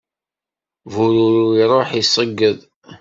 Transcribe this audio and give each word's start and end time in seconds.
Bururu 0.91 1.45
iruḥ, 1.63 1.89
iṣegged. 2.01 2.59